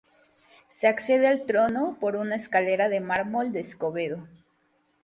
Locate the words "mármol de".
3.01-3.59